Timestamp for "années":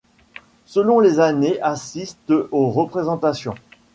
1.19-1.61